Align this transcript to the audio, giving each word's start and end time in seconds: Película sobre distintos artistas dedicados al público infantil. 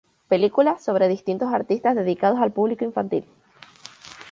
Película 0.29 0.79
sobre 0.79 1.07
distintos 1.07 1.53
artistas 1.53 1.93
dedicados 1.95 2.39
al 2.39 2.51
público 2.51 2.83
infantil. 2.83 3.23